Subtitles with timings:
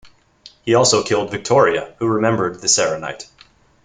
[0.65, 3.29] He also killed Victoria, who remembered the Serenite.